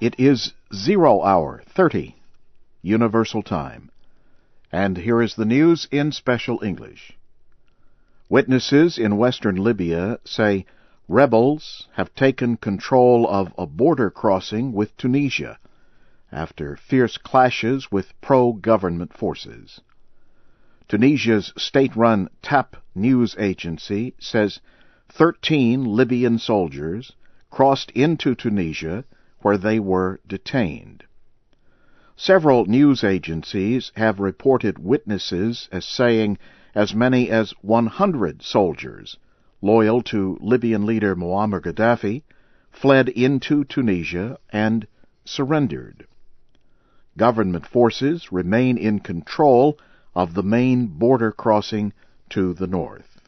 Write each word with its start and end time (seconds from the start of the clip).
It 0.00 0.14
is 0.16 0.52
zero 0.72 1.24
hour 1.24 1.60
thirty 1.66 2.14
Universal 2.82 3.42
Time. 3.42 3.90
And 4.70 4.96
here 4.96 5.20
is 5.20 5.34
the 5.34 5.44
news 5.44 5.88
in 5.90 6.12
special 6.12 6.62
English. 6.62 7.18
Witnesses 8.28 8.96
in 8.96 9.16
western 9.16 9.56
Libya 9.56 10.20
say 10.24 10.66
rebels 11.08 11.88
have 11.94 12.14
taken 12.14 12.58
control 12.58 13.26
of 13.26 13.52
a 13.58 13.66
border 13.66 14.08
crossing 14.08 14.72
with 14.72 14.96
Tunisia 14.96 15.58
after 16.30 16.76
fierce 16.76 17.18
clashes 17.18 17.90
with 17.90 18.14
pro-government 18.20 19.12
forces. 19.12 19.80
Tunisia's 20.86 21.52
state-run 21.56 22.28
TAP 22.40 22.76
news 22.94 23.34
agency 23.36 24.14
says 24.20 24.60
13 25.08 25.84
Libyan 25.84 26.38
soldiers 26.38 27.14
crossed 27.50 27.90
into 27.90 28.36
Tunisia 28.36 29.04
where 29.40 29.58
they 29.58 29.78
were 29.78 30.20
detained. 30.26 31.04
Several 32.16 32.64
news 32.66 33.04
agencies 33.04 33.92
have 33.94 34.18
reported 34.18 34.78
witnesses 34.78 35.68
as 35.70 35.84
saying 35.84 36.38
as 36.74 36.94
many 36.94 37.30
as 37.30 37.52
100 37.62 38.42
soldiers 38.42 39.16
loyal 39.60 40.02
to 40.02 40.38
Libyan 40.40 40.86
leader 40.86 41.16
Muammar 41.16 41.60
Gaddafi 41.60 42.22
fled 42.70 43.08
into 43.08 43.64
Tunisia 43.64 44.38
and 44.50 44.86
surrendered. 45.24 46.06
Government 47.16 47.66
forces 47.66 48.30
remain 48.30 48.78
in 48.78 49.00
control 49.00 49.78
of 50.14 50.34
the 50.34 50.42
main 50.42 50.86
border 50.86 51.32
crossing 51.32 51.92
to 52.30 52.54
the 52.54 52.66
north. 52.66 53.20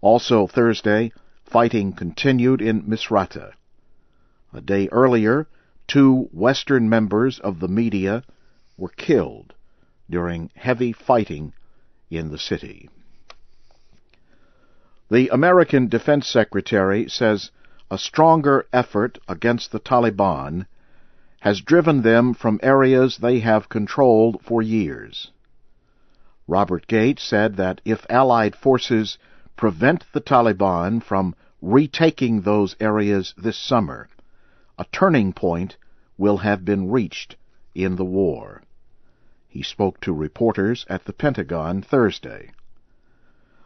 Also 0.00 0.46
Thursday, 0.46 1.12
fighting 1.44 1.92
continued 1.92 2.62
in 2.62 2.82
Misrata. 2.82 3.52
A 4.52 4.60
day 4.60 4.88
earlier, 4.90 5.46
two 5.86 6.28
Western 6.32 6.88
members 6.88 7.38
of 7.38 7.60
the 7.60 7.68
media 7.68 8.22
were 8.76 8.88
killed 8.88 9.54
during 10.08 10.50
heavy 10.54 10.92
fighting 10.92 11.52
in 12.10 12.30
the 12.30 12.38
city. 12.38 12.88
The 15.10 15.28
American 15.28 15.88
Defense 15.88 16.26
Secretary 16.26 17.08
says 17.08 17.50
a 17.90 17.98
stronger 17.98 18.66
effort 18.72 19.18
against 19.28 19.72
the 19.72 19.80
Taliban 19.80 20.66
has 21.40 21.60
driven 21.60 22.02
them 22.02 22.34
from 22.34 22.60
areas 22.62 23.18
they 23.18 23.40
have 23.40 23.68
controlled 23.68 24.42
for 24.42 24.60
years. 24.60 25.30
Robert 26.46 26.86
Gates 26.86 27.22
said 27.22 27.56
that 27.56 27.80
if 27.84 28.06
Allied 28.10 28.56
forces 28.56 29.18
prevent 29.56 30.04
the 30.12 30.20
Taliban 30.20 31.02
from 31.02 31.34
retaking 31.60 32.40
those 32.40 32.76
areas 32.80 33.34
this 33.36 33.58
summer, 33.58 34.08
a 34.78 34.86
turning 34.92 35.32
point 35.32 35.76
will 36.16 36.38
have 36.38 36.64
been 36.64 36.88
reached 36.88 37.34
in 37.74 37.96
the 37.96 38.04
war. 38.04 38.62
He 39.48 39.62
spoke 39.62 40.00
to 40.02 40.12
reporters 40.12 40.86
at 40.88 41.04
the 41.04 41.12
Pentagon 41.12 41.82
Thursday. 41.82 42.52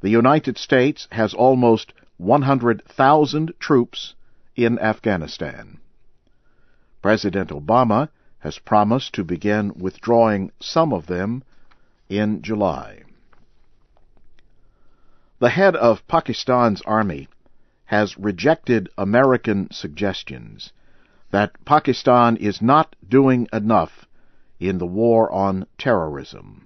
The 0.00 0.08
United 0.08 0.56
States 0.56 1.06
has 1.12 1.34
almost 1.34 1.92
100,000 2.16 3.52
troops 3.58 4.14
in 4.56 4.78
Afghanistan. 4.78 5.78
President 7.02 7.50
Obama 7.50 8.08
has 8.38 8.58
promised 8.58 9.14
to 9.14 9.24
begin 9.24 9.74
withdrawing 9.76 10.52
some 10.58 10.92
of 10.92 11.06
them 11.06 11.42
in 12.08 12.40
July. 12.40 13.02
The 15.38 15.50
head 15.50 15.76
of 15.76 16.06
Pakistan's 16.06 16.80
army 16.82 17.28
has 17.86 18.16
rejected 18.16 18.88
American 18.96 19.70
suggestions 19.70 20.72
that 21.34 21.64
Pakistan 21.64 22.36
is 22.36 22.62
not 22.62 22.94
doing 23.08 23.48
enough 23.52 24.06
in 24.60 24.78
the 24.78 24.86
war 24.86 25.28
on 25.32 25.66
terrorism. 25.76 26.64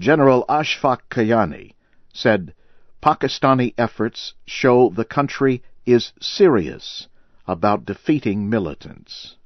General 0.00 0.44
Ashfaq 0.48 1.02
Kayani 1.08 1.74
said 2.12 2.52
Pakistani 3.00 3.72
efforts 3.78 4.34
show 4.46 4.90
the 4.90 5.04
country 5.04 5.62
is 5.86 6.12
serious 6.20 7.06
about 7.46 7.86
defeating 7.86 8.50
militants. 8.50 9.36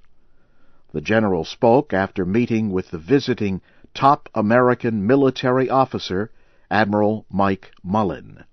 The 0.95 1.03
general 1.03 1.45
spoke 1.45 1.93
after 1.93 2.25
meeting 2.25 2.71
with 2.73 2.91
the 2.91 3.05
visiting 3.15 3.61
top 3.93 4.31
American 4.35 5.07
military 5.07 5.69
officer, 5.69 6.31
Admiral 6.71 7.27
Mike 7.31 7.71
Mullen. 7.83 8.45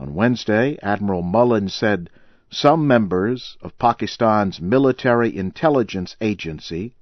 On 0.00 0.12
Wednesday, 0.12 0.76
Admiral 0.82 1.22
Mullen 1.22 1.68
said 1.68 2.10
some 2.52 2.84
members 2.84 3.56
of 3.62 3.78
Pakistan's 3.78 4.60
military 4.60 5.36
intelligence 5.36 6.16
agency 6.20 6.96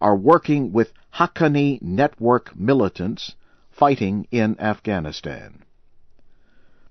are 0.00 0.16
working 0.16 0.72
with 0.72 0.92
Haqqani 1.14 1.80
network 1.80 2.56
militants 2.56 3.36
fighting 3.70 4.26
in 4.32 4.58
Afghanistan. 4.58 5.62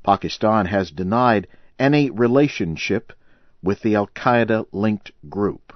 Pakistan 0.02 0.66
has 0.68 0.92
denied 0.92 1.48
any 1.78 2.10
relationship 2.10 3.12
with 3.62 3.82
the 3.82 3.96
Al 3.96 4.08
Qaeda 4.08 4.66
linked 4.72 5.12
group. 5.30 5.74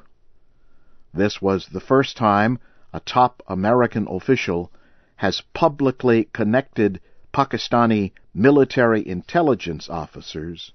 This 1.13 1.41
was 1.41 1.67
the 1.67 1.81
first 1.81 2.15
time 2.15 2.57
a 2.93 3.01
top 3.01 3.43
American 3.47 4.07
official 4.09 4.71
has 5.17 5.41
publicly 5.53 6.29
connected 6.31 7.01
Pakistani 7.33 8.13
military 8.33 9.05
intelligence 9.05 9.89
officers 9.89 10.71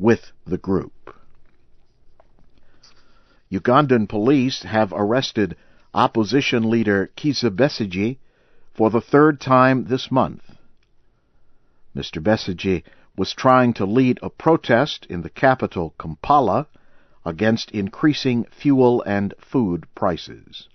with 0.00 0.32
the 0.46 0.58
group. 0.58 1.14
Ugandan 3.52 4.08
police 4.08 4.62
have 4.62 4.92
arrested 4.92 5.56
opposition 5.92 6.70
leader 6.70 7.10
Kizza 7.16 7.50
Besigye 7.50 8.16
for 8.72 8.90
the 8.90 9.00
third 9.00 9.40
time 9.40 9.84
this 9.84 10.10
month. 10.10 10.42
Mr. 11.94 12.22
Besigye 12.22 12.82
was 13.16 13.34
trying 13.34 13.74
to 13.74 13.84
lead 13.84 14.18
a 14.22 14.30
protest 14.30 15.04
in 15.06 15.20
the 15.20 15.28
capital 15.28 15.94
Kampala 15.98 16.66
against 17.26 17.70
increasing 17.72 18.44
fuel 18.44 19.02
and 19.02 19.34
food 19.38 19.84
prices. 19.94 20.68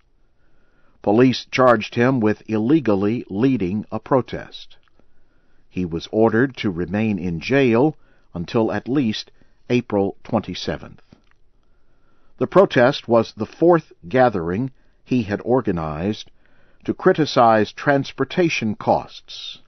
Police 1.01 1.45
charged 1.49 1.95
him 1.95 2.19
with 2.19 2.47
illegally 2.47 3.25
leading 3.29 3.85
a 3.91 3.99
protest. 3.99 4.77
He 5.69 5.85
was 5.85 6.07
ordered 6.11 6.55
to 6.57 6.69
remain 6.69 7.17
in 7.17 7.39
jail 7.39 7.95
until 8.35 8.71
at 8.71 8.87
least 8.87 9.31
April 9.71 10.17
27th. 10.23 10.99
The 12.37 12.45
protest 12.45 13.07
was 13.07 13.33
the 13.33 13.47
fourth 13.47 13.91
gathering 14.07 14.69
he 15.03 15.23
had 15.23 15.41
organized 15.43 16.29
to 16.83 16.93
criticize 16.93 17.71
transportation 17.71 18.75
costs 18.75 19.59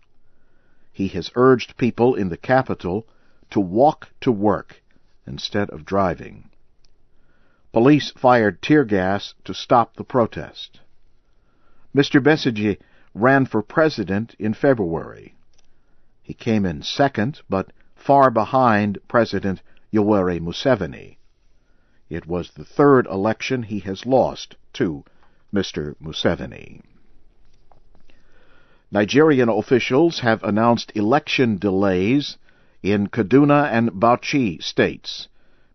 he 0.97 1.09
has 1.09 1.29
urged 1.35 1.77
people 1.77 2.15
in 2.15 2.29
the 2.29 2.37
capital 2.37 3.05
to 3.51 3.59
walk 3.59 4.09
to 4.19 4.31
work 4.31 4.81
instead 5.27 5.69
of 5.69 5.85
driving. 5.85 6.49
Police 7.71 8.09
fired 8.17 8.63
tear 8.63 8.83
gas 8.83 9.35
to 9.43 9.53
stop 9.53 9.95
the 9.95 10.03
protest. 10.03 10.79
Mr. 11.95 12.19
Besigye 12.19 12.79
ran 13.13 13.45
for 13.45 13.61
president 13.61 14.35
in 14.39 14.55
February. 14.55 15.35
He 16.23 16.33
came 16.33 16.65
in 16.65 16.81
second, 16.81 17.41
but 17.47 17.71
far 17.97 18.31
behind 18.31 18.99
President 19.07 19.61
Yoweri 19.91 20.39
Museveni. 20.39 21.17
It 22.09 22.25
was 22.25 22.51
the 22.51 22.63
third 22.63 23.05
election 23.07 23.63
he 23.63 23.79
has 23.79 24.05
lost 24.05 24.55
to 24.73 25.03
Mr. 25.53 25.95
Museveni. 26.01 26.81
Nigerian 28.91 29.49
officials 29.49 30.19
have 30.19 30.43
announced 30.43 30.91
election 30.95 31.57
delays 31.57 32.37
in 32.81 33.07
Kaduna 33.07 33.69
and 33.71 33.91
Bauchi 33.91 34.61
states 34.63 35.27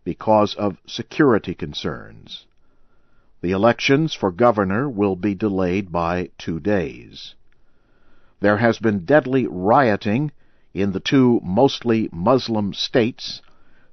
because 0.05 0.55
of 0.55 0.79
security 0.87 1.55
concerns. 1.55 2.47
The 3.43 3.51
elections 3.51 4.15
for 4.15 4.31
governor 4.31 4.89
will 4.89 5.17
be 5.17 5.35
delayed 5.35 5.93
by 5.93 6.31
two 6.39 6.61
days. 6.61 7.35
There 8.41 8.57
has 8.57 8.79
been 8.79 9.05
deadly 9.05 9.47
rioting 9.47 10.33
in 10.75 10.93
the 10.93 11.01
two 11.01 11.41
mostly 11.43 12.09
Muslim 12.13 12.73
states 12.73 13.43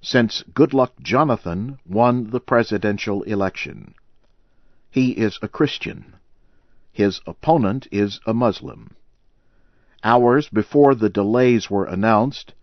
since 0.01 0.43
Goodluck 0.53 0.99
Jonathan 1.01 1.77
won 1.85 2.29
the 2.29 2.39
presidential 2.39 3.21
election. 3.23 3.93
He 4.89 5.11
is 5.11 5.37
a 5.41 5.47
Christian. 5.47 6.15
His 6.91 7.21
opponent 7.27 7.87
is 7.91 8.19
a 8.25 8.33
Muslim. 8.33 8.95
Hours 10.03 10.47
before 10.49 10.95
the 10.95 11.09
delays 11.09 11.69
were 11.69 11.85
announced, 11.85 12.53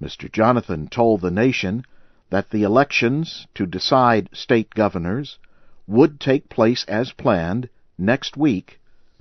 Mr. 0.00 0.30
Jonathan 0.30 0.88
told 0.88 1.20
the 1.20 1.30
nation 1.30 1.84
that 2.30 2.50
the 2.50 2.62
elections 2.62 3.46
to 3.54 3.66
decide 3.66 4.28
state 4.32 4.70
governors 4.74 5.38
would 5.86 6.20
take 6.20 6.48
place 6.48 6.84
as 6.84 7.12
planned 7.12 7.68
next 7.96 8.36
week, 8.36 8.80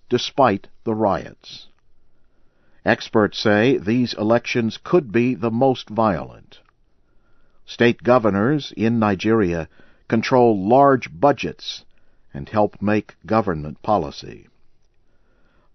despite 0.10 0.68
the 0.84 0.96
riots. 0.96 1.68
Experts 2.86 3.40
say 3.40 3.78
these 3.78 4.14
elections 4.14 4.78
could 4.78 5.12
be 5.12 5.36
the 5.36 5.52
most 5.52 5.90
violent. 5.90 6.60
State 7.66 8.04
governors 8.04 8.74
in 8.76 9.00
Nigeria 9.00 9.70
control 10.10 10.68
large 10.68 11.10
budgets 11.18 11.86
and 12.34 12.50
help 12.50 12.82
make 12.82 13.16
government 13.26 13.82
policy. 13.82 14.48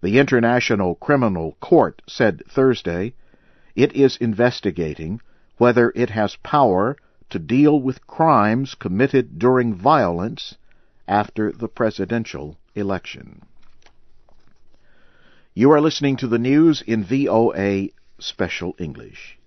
The 0.01 0.19
International 0.19 0.95
Criminal 0.95 1.57
Court 1.59 2.01
said 2.07 2.43
Thursday 2.47 3.15
it 3.75 3.93
is 3.93 4.17
investigating 4.17 5.19
whether 5.57 5.91
it 5.95 6.11
has 6.11 6.35
power 6.37 6.95
to 7.29 7.39
deal 7.39 7.79
with 7.79 8.05
crimes 8.07 8.75
committed 8.75 9.39
during 9.39 9.73
violence 9.73 10.55
after 11.07 11.51
the 11.51 11.67
presidential 11.67 12.57
election. 12.75 13.41
You 15.55 15.71
are 15.71 15.81
listening 15.81 16.15
to 16.17 16.27
the 16.27 16.37
news 16.37 16.83
in 16.83 17.03
VOA 17.03 17.89
Special 18.19 18.75
English. 18.77 19.39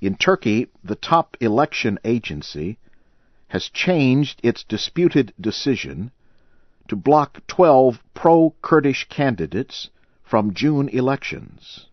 In 0.00 0.16
Turkey, 0.16 0.66
the 0.82 0.96
top 0.96 1.36
election 1.40 2.00
agency 2.04 2.78
has 3.48 3.68
changed 3.68 4.40
its 4.42 4.64
disputed 4.64 5.32
decision 5.40 6.10
to 6.88 6.96
block 6.96 7.46
12 7.46 8.02
pro-Kurdish 8.12 9.08
candidates 9.08 9.88
from 10.24 10.52
June 10.52 10.88
elections. 10.88 11.86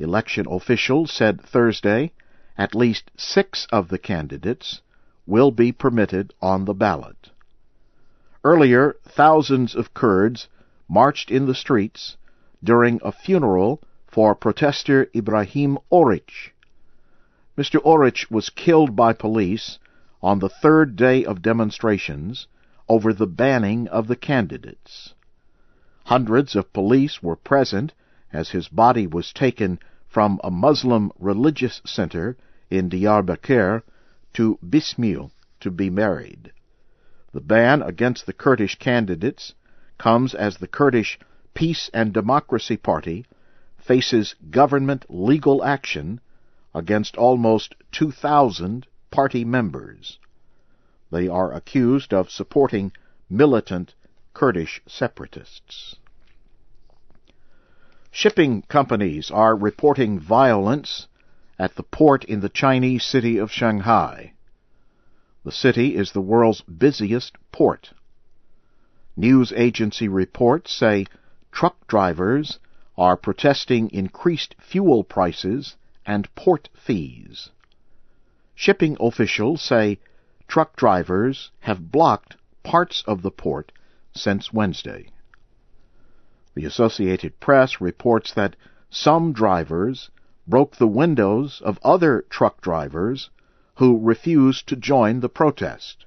Election 0.00 0.46
officials 0.50 1.12
said 1.12 1.40
Thursday 1.40 2.12
at 2.58 2.74
least 2.74 3.12
six 3.16 3.68
of 3.70 3.88
the 3.88 3.98
candidates 3.98 4.80
will 5.26 5.52
be 5.52 5.70
permitted 5.70 6.34
on 6.42 6.64
the 6.64 6.74
ballot. 6.74 7.30
Earlier, 8.42 8.96
thousands 9.04 9.76
of 9.76 9.94
Kurds 9.94 10.48
marched 10.92 11.30
in 11.30 11.46
the 11.46 11.54
streets 11.54 12.18
during 12.62 13.00
a 13.02 13.10
funeral 13.10 13.82
for 14.06 14.34
protester 14.34 15.08
Ibrahim 15.16 15.78
Oric, 15.90 16.52
Mr. 17.56 17.82
Oric 17.82 18.30
was 18.30 18.50
killed 18.50 18.94
by 18.94 19.14
police 19.14 19.78
on 20.22 20.38
the 20.38 20.50
third 20.50 20.94
day 20.94 21.24
of 21.24 21.40
demonstrations 21.40 22.46
over 22.90 23.14
the 23.14 23.26
banning 23.26 23.88
of 23.88 24.06
the 24.06 24.16
candidates. 24.16 25.14
Hundreds 26.04 26.54
of 26.54 26.72
police 26.74 27.22
were 27.22 27.36
present 27.36 27.94
as 28.30 28.50
his 28.50 28.68
body 28.68 29.06
was 29.06 29.32
taken 29.32 29.78
from 30.06 30.38
a 30.44 30.50
Muslim 30.50 31.10
religious 31.18 31.80
center 31.86 32.36
in 32.68 32.90
Diyarbakir 32.90 33.82
to 34.34 34.58
Bismil 34.68 35.30
to 35.60 35.70
be 35.70 35.88
married. 35.88 36.52
The 37.32 37.40
ban 37.40 37.80
against 37.80 38.26
the 38.26 38.34
Kurdish 38.34 38.78
candidates 38.78 39.54
comes 40.02 40.34
as 40.34 40.56
the 40.56 40.66
Kurdish 40.66 41.16
Peace 41.54 41.88
and 41.94 42.12
Democracy 42.12 42.76
Party 42.76 43.24
faces 43.78 44.34
government 44.50 45.04
legal 45.08 45.62
action 45.62 46.20
against 46.74 47.16
almost 47.16 47.76
2,000 47.92 48.84
party 49.12 49.44
members. 49.44 50.18
They 51.12 51.28
are 51.28 51.52
accused 51.52 52.12
of 52.12 52.32
supporting 52.32 52.90
militant 53.30 53.94
Kurdish 54.34 54.82
separatists. 54.88 55.94
Shipping 58.10 58.62
companies 58.62 59.30
are 59.30 59.54
reporting 59.54 60.18
violence 60.18 61.06
at 61.60 61.76
the 61.76 61.84
port 61.84 62.24
in 62.24 62.40
the 62.40 62.48
Chinese 62.48 63.04
city 63.04 63.38
of 63.38 63.52
Shanghai. 63.52 64.32
The 65.44 65.52
city 65.52 65.94
is 65.94 66.10
the 66.10 66.20
world's 66.20 66.62
busiest 66.62 67.36
port. 67.52 67.92
News 69.16 69.52
agency 69.54 70.08
reports 70.08 70.72
say 70.72 71.06
truck 71.50 71.86
drivers 71.86 72.58
are 72.96 73.16
protesting 73.16 73.90
increased 73.90 74.54
fuel 74.58 75.04
prices 75.04 75.76
and 76.06 76.34
port 76.34 76.70
fees. 76.74 77.50
Shipping 78.54 78.96
officials 79.00 79.60
say 79.60 79.98
truck 80.48 80.76
drivers 80.76 81.50
have 81.60 81.92
blocked 81.92 82.36
parts 82.62 83.04
of 83.06 83.20
the 83.20 83.30
port 83.30 83.70
since 84.14 84.52
Wednesday. 84.52 85.08
The 86.54 86.64
Associated 86.64 87.38
Press 87.38 87.80
reports 87.80 88.32
that 88.32 88.56
some 88.88 89.32
drivers 89.32 90.10
broke 90.46 90.76
the 90.76 90.88
windows 90.88 91.60
of 91.62 91.78
other 91.82 92.24
truck 92.30 92.60
drivers 92.60 93.30
who 93.76 93.98
refused 93.98 94.68
to 94.68 94.76
join 94.76 95.20
the 95.20 95.28
protest. 95.28 96.06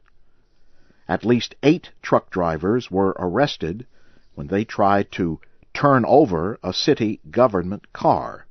At 1.08 1.26
least 1.26 1.56
eight 1.62 1.92
truck 2.02 2.30
drivers 2.30 2.90
were 2.90 3.16
arrested 3.20 3.86
when 4.34 4.48
they 4.48 4.66
tried 4.66 5.12
to 5.14 5.40
turn 5.74 6.04
over 6.06 6.58
a 6.64 6.74
city 6.74 7.20
government 7.30 7.92
car. 7.94 8.46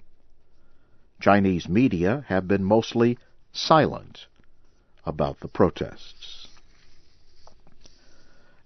Chinese 1.21 1.69
media 1.69 2.25
have 2.29 2.47
been 2.47 2.65
mostly 2.65 3.19
silent 3.53 4.27
about 5.05 5.41
the 5.41 5.49
protests. 5.49 6.49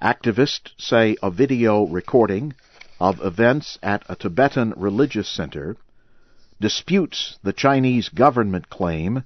Activists 0.02 0.72
say 0.78 1.16
a 1.22 1.30
video 1.30 1.84
recording 1.84 2.54
of 3.00 3.20
events 3.24 3.78
at 3.82 4.04
a 4.08 4.16
Tibetan 4.16 4.72
religious 4.76 5.28
center 5.28 5.76
disputes 6.60 7.38
the 7.42 7.52
Chinese 7.52 8.08
government 8.08 8.68
claim 8.68 9.24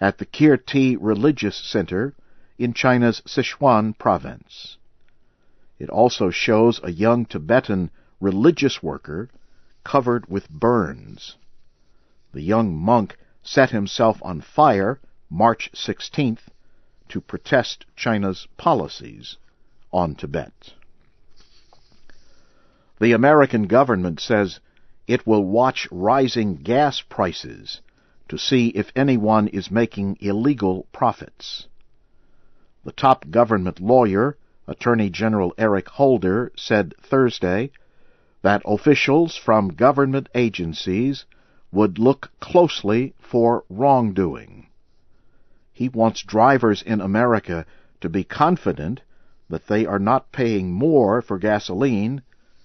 at 0.00 0.18
the 0.18 0.26
Kirti 0.26 0.96
Religious 1.00 1.56
Center 1.56 2.14
in 2.60 2.74
China's 2.74 3.22
Sichuan 3.26 3.98
province. 3.98 4.78
It 5.80 5.90
also 5.90 6.30
shows 6.30 6.80
a 6.84 6.92
young 6.92 7.26
Tibetan 7.26 7.90
religious 8.20 8.82
worker 8.82 9.28
covered 9.84 10.28
with 10.28 10.50
burns. 10.50 11.36
The 12.32 12.42
young 12.42 12.76
monk 12.76 13.16
set 13.42 13.70
himself 13.70 14.18
on 14.22 14.40
fire 14.40 15.00
March 15.30 15.70
16th 15.74 16.48
to 17.08 17.20
protest 17.20 17.86
China's 17.96 18.46
policies 18.56 19.36
on 19.92 20.14
Tibet. 20.14 20.74
The 23.00 23.12
American 23.12 23.66
government 23.66 24.20
says 24.20 24.60
it 25.06 25.26
will 25.26 25.44
watch 25.44 25.88
rising 25.90 26.56
gas 26.56 27.00
prices 27.00 27.80
to 28.28 28.38
see 28.38 28.68
if 28.68 28.92
anyone 28.94 29.48
is 29.48 29.70
making 29.70 30.18
illegal 30.20 30.86
profits. 30.92 31.66
The 32.84 32.92
top 32.92 33.28
government 33.30 33.80
lawyer, 33.80 34.36
Attorney 34.68 35.10
General 35.10 35.52
Eric 35.58 35.88
Holder, 35.88 36.52
said 36.56 36.94
Thursday 37.02 37.72
that 38.42 38.62
officials 38.64 39.36
from 39.36 39.68
government 39.68 40.28
agencies 40.34 41.24
would 41.72 41.98
look 41.98 42.30
closely 42.40 43.14
for 43.18 43.64
wrongdoing. 43.68 44.66
He 45.72 45.88
wants 45.88 46.22
drivers 46.22 46.82
in 46.82 47.00
America 47.00 47.64
to 48.00 48.08
be 48.08 48.24
confident 48.24 49.02
that 49.48 49.66
they 49.66 49.86
are 49.86 49.98
not 49.98 50.32
paying 50.32 50.72
more 50.72 51.22
for 51.22 51.38
gasoline 51.38 52.22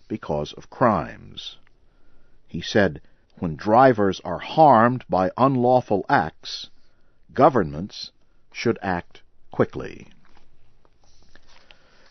because 0.08 0.54
of 0.54 0.70
crimes. 0.70 1.58
He 2.48 2.62
said, 2.62 3.02
when 3.38 3.56
drivers 3.56 4.22
are 4.24 4.40
harmed 4.40 5.04
by 5.10 5.32
unlawful 5.38 6.06
acts, 6.08 6.70
governments 7.34 8.12
should 8.52 8.80
act 8.82 9.22
quickly. 9.52 10.08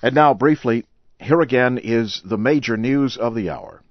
And 0.02 0.14
now, 0.14 0.34
briefly, 0.34 0.84
here 1.24 1.40
again 1.40 1.78
is 1.78 2.20
the 2.22 2.36
major 2.36 2.76
news 2.76 3.16
of 3.16 3.34
the 3.34 3.48
hour. 3.48 3.82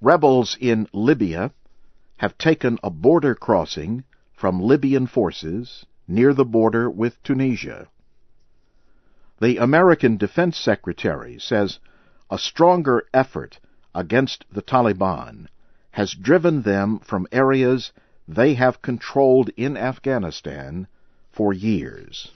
Rebels 0.00 0.56
in 0.58 0.88
Libya 0.94 1.52
have 2.16 2.38
taken 2.38 2.78
a 2.82 2.88
border 2.88 3.34
crossing 3.34 4.02
from 4.34 4.62
Libyan 4.62 5.06
forces 5.06 5.84
near 6.08 6.32
the 6.32 6.46
border 6.46 6.88
with 6.88 7.22
Tunisia. 7.22 7.88
The 9.38 9.58
American 9.58 10.16
Defense 10.16 10.56
Secretary 10.56 11.38
says 11.38 11.78
a 12.30 12.38
stronger 12.38 13.04
effort 13.12 13.60
against 13.94 14.46
the 14.50 14.62
Taliban 14.62 15.46
has 15.90 16.14
driven 16.14 16.62
them 16.62 17.00
from 17.00 17.26
areas 17.30 17.92
they 18.26 18.54
have 18.54 18.80
controlled 18.80 19.50
in 19.58 19.76
Afghanistan 19.76 20.86
for 21.30 21.52
years. 21.52 22.32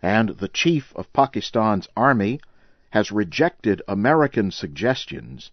And 0.00 0.28
the 0.38 0.48
chief 0.48 0.92
of 0.94 1.12
Pakistan's 1.12 1.88
army 1.96 2.40
has 2.92 3.10
rejected 3.10 3.80
American 3.88 4.50
suggestions 4.50 5.50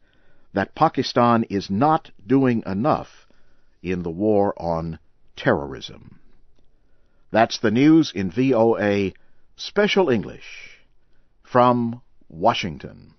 that 0.54 0.76
Pakistan 0.76 1.46
is 1.50 1.70
not 1.70 2.12
doing 2.28 2.62
enough 2.66 3.26
in 3.82 4.04
the 4.04 4.12
war 4.12 4.54
on 4.58 5.00
terrorism. 5.38 6.20
That's 7.32 7.58
the 7.60 7.72
news 7.72 8.12
in 8.14 8.30
VOA 8.30 9.14
Special 9.56 10.10
English 10.10 10.82
from 11.44 12.02
Washington. 12.28 13.14